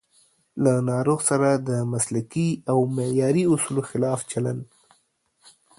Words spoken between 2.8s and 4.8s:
معیاري اصولو خلاف چلند